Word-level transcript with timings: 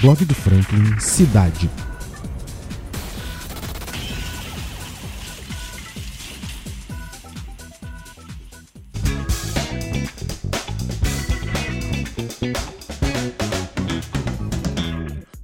Blog 0.00 0.24
do 0.26 0.34
Franklin 0.34 1.00
Cidade. 1.00 1.70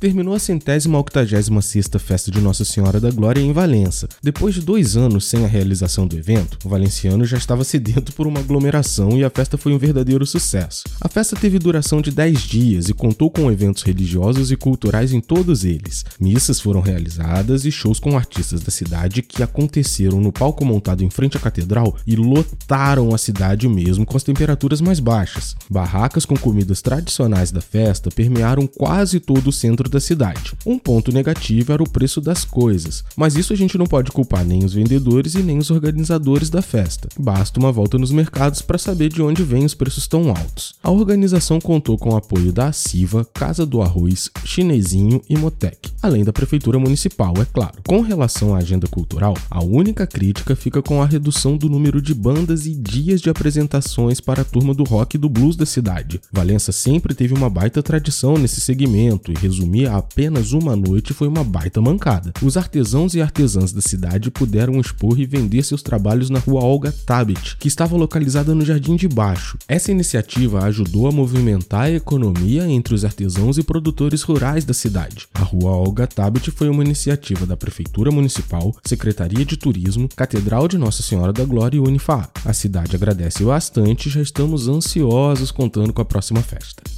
Terminou 0.00 0.34
a 0.34 0.38
centésima 0.38 0.98
octagésima 0.98 1.60
sexta 1.60 1.98
festa 1.98 2.30
de 2.30 2.40
Nossa 2.40 2.64
Senhora 2.64 3.00
da 3.00 3.10
Glória 3.10 3.40
em 3.40 3.52
Valença. 3.52 4.08
Depois 4.22 4.54
de 4.54 4.60
dois 4.60 4.96
anos 4.96 5.26
sem 5.26 5.44
a 5.44 5.48
realização 5.48 6.06
do 6.06 6.16
evento, 6.16 6.58
o 6.64 6.68
valenciano 6.68 7.24
já 7.24 7.36
estava 7.36 7.64
sedento 7.64 8.12
por 8.12 8.26
uma 8.26 8.40
aglomeração 8.40 9.16
e 9.16 9.24
a 9.24 9.30
festa 9.30 9.58
foi 9.58 9.72
um 9.72 9.78
verdadeiro 9.78 10.24
sucesso. 10.24 10.84
A 11.00 11.08
festa 11.08 11.34
teve 11.34 11.58
duração 11.58 12.00
de 12.00 12.10
10 12.10 12.40
dias 12.42 12.88
e 12.88 12.94
contou 12.94 13.30
com 13.30 13.50
eventos 13.50 13.82
religiosos 13.82 14.52
e 14.52 14.56
culturais 14.56 15.12
em 15.12 15.20
todos 15.20 15.64
eles. 15.64 16.04
Missas 16.20 16.60
foram 16.60 16.80
realizadas 16.80 17.64
e 17.64 17.72
shows 17.72 17.98
com 17.98 18.16
artistas 18.16 18.60
da 18.60 18.70
cidade 18.70 19.22
que 19.22 19.42
aconteceram 19.42 20.20
no 20.20 20.32
palco 20.32 20.64
montado 20.64 21.02
em 21.02 21.10
frente 21.10 21.36
à 21.36 21.40
catedral 21.40 21.96
e 22.06 22.14
lotaram 22.14 23.14
a 23.14 23.18
cidade 23.18 23.68
mesmo 23.68 24.06
com 24.06 24.16
as 24.16 24.22
temperaturas 24.22 24.80
mais 24.80 25.00
baixas. 25.00 25.56
Barracas 25.68 26.24
com 26.24 26.36
comidas 26.36 26.80
tradicionais 26.80 27.50
da 27.50 27.60
festa 27.60 28.10
permearam 28.10 28.66
quase 28.66 29.18
todo 29.18 29.48
o 29.48 29.52
centro 29.52 29.87
da 29.88 30.00
cidade. 30.00 30.52
Um 30.66 30.78
ponto 30.78 31.12
negativo 31.12 31.72
era 31.72 31.82
o 31.82 31.88
preço 31.88 32.20
das 32.20 32.44
coisas, 32.44 33.04
mas 33.16 33.36
isso 33.36 33.52
a 33.52 33.56
gente 33.56 33.78
não 33.78 33.86
pode 33.86 34.10
culpar 34.10 34.44
nem 34.44 34.64
os 34.64 34.74
vendedores 34.74 35.34
e 35.34 35.42
nem 35.42 35.58
os 35.58 35.70
organizadores 35.70 36.50
da 36.50 36.62
festa. 36.62 37.08
Basta 37.18 37.58
uma 37.58 37.72
volta 37.72 37.98
nos 37.98 38.10
mercados 38.10 38.62
para 38.62 38.78
saber 38.78 39.08
de 39.08 39.22
onde 39.22 39.42
vêm 39.42 39.64
os 39.64 39.74
preços 39.74 40.06
tão 40.06 40.30
altos. 40.30 40.74
A 40.82 40.90
organização 40.90 41.60
contou 41.60 41.96
com 41.96 42.10
o 42.10 42.16
apoio 42.16 42.52
da 42.52 42.72
Siva, 42.72 43.24
Casa 43.24 43.64
do 43.64 43.82
Arroz, 43.82 44.30
Chinesinho 44.44 45.22
e 45.28 45.36
Motec, 45.36 45.90
além 46.02 46.24
da 46.24 46.32
prefeitura 46.32 46.78
municipal, 46.78 47.34
é 47.40 47.44
claro. 47.44 47.78
Com 47.86 48.00
relação 48.00 48.54
à 48.54 48.58
agenda 48.58 48.86
cultural, 48.86 49.34
a 49.50 49.62
única 49.62 50.06
crítica 50.06 50.56
fica 50.56 50.82
com 50.82 51.02
a 51.02 51.06
redução 51.06 51.56
do 51.56 51.68
número 51.68 52.00
de 52.02 52.14
bandas 52.14 52.66
e 52.66 52.74
dias 52.74 53.20
de 53.20 53.30
apresentações 53.30 54.20
para 54.20 54.42
a 54.42 54.44
turma 54.44 54.74
do 54.74 54.84
rock 54.84 55.16
e 55.16 55.18
do 55.18 55.28
blues 55.28 55.56
da 55.56 55.66
cidade. 55.66 56.20
Valença 56.32 56.72
sempre 56.72 57.14
teve 57.14 57.34
uma 57.34 57.50
baita 57.50 57.82
tradição 57.82 58.34
nesse 58.36 58.60
segmento 58.60 59.32
e 59.32 59.34
resumir 59.34 59.77
apenas 59.86 60.52
uma 60.52 60.74
noite 60.74 61.12
foi 61.12 61.28
uma 61.28 61.44
baita 61.44 61.80
mancada. 61.80 62.32
Os 62.42 62.56
artesãos 62.56 63.14
e 63.14 63.20
artesãs 63.20 63.72
da 63.72 63.80
cidade 63.80 64.30
puderam 64.30 64.80
expor 64.80 65.18
e 65.20 65.26
vender 65.26 65.62
seus 65.62 65.82
trabalhos 65.82 66.30
na 66.30 66.38
rua 66.38 66.62
Olga 66.62 66.92
Tabet, 66.92 67.56
que 67.58 67.68
estava 67.68 67.96
localizada 67.96 68.54
no 68.54 68.64
Jardim 68.64 68.96
de 68.96 69.08
Baixo. 69.08 69.58
Essa 69.68 69.90
iniciativa 69.90 70.64
ajudou 70.64 71.06
a 71.06 71.12
movimentar 71.12 71.82
a 71.82 71.92
economia 71.92 72.68
entre 72.68 72.94
os 72.94 73.04
artesãos 73.04 73.58
e 73.58 73.62
produtores 73.62 74.22
rurais 74.22 74.64
da 74.64 74.74
cidade. 74.74 75.28
A 75.34 75.42
rua 75.42 75.70
Olga 75.70 76.06
Tabet 76.06 76.50
foi 76.50 76.68
uma 76.68 76.84
iniciativa 76.84 77.46
da 77.46 77.56
Prefeitura 77.56 78.10
Municipal, 78.10 78.74
Secretaria 78.84 79.44
de 79.44 79.56
Turismo, 79.56 80.08
Catedral 80.16 80.66
de 80.66 80.78
Nossa 80.78 81.02
Senhora 81.02 81.32
da 81.32 81.44
Glória 81.44 81.76
e 81.76 81.80
Unifá. 81.80 82.28
A 82.44 82.52
cidade 82.52 82.96
agradece 82.96 83.44
bastante 83.44 84.08
e 84.08 84.12
já 84.12 84.22
estamos 84.22 84.68
ansiosos 84.68 85.50
contando 85.50 85.92
com 85.92 86.02
a 86.02 86.04
próxima 86.04 86.42
festa. 86.42 86.97